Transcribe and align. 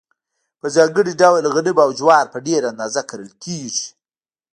په 0.59 0.67
ځانګړي 0.75 1.13
ډول 1.21 1.43
غنم 1.53 1.77
او 1.85 1.89
جوار 1.99 2.25
په 2.33 2.39
ډېره 2.47 2.65
اندازه 2.73 3.01
کرل 3.09 3.31
کیږي. 3.43 3.87